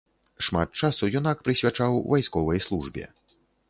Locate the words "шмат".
0.47-0.79